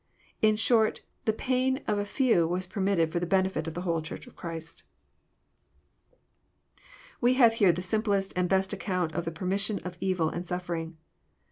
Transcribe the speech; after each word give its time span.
In 0.41 0.55
short 0.55 1.01
the 1.25 1.31
pain 1.31 1.83
of 1.87 1.99
a 1.99 2.05
few 2.05 2.47
was 2.47 2.65
permitted 2.65 3.11
for 3.11 3.19
the 3.19 3.27
beneUt 3.27 3.67
of 3.67 3.75
the 3.75 3.81
whole 3.83 4.01
Church 4.01 4.25
of 4.25 4.35
Christ. 4.35 4.81
We 7.21 7.35
have 7.35 7.53
here 7.61 7.71
the 7.71 7.83
simplest 7.83 8.33
and 8.35 8.49
best 8.49 8.73
account 8.73 9.13
of 9.13 9.25
the 9.25 9.31
permission 9.31 9.77
of 9.85 9.97
evil 10.01 10.29
and 10.29 10.43
suffering. 10.43 10.97